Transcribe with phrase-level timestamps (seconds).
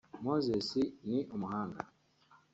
[0.25, 0.69] Moses
[1.09, 1.81] ni umuhanga